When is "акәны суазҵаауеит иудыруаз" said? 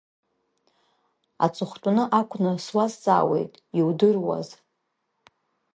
2.19-4.49